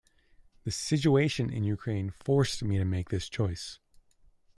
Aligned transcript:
The 0.63 0.71
situation 0.71 1.51
in 1.51 1.63
Ukraine 1.63 2.09
forced 2.09 2.63
me 2.63 2.79
to 2.79 2.85
make 2.85 3.09
this 3.09 3.29
choice. 3.29 3.77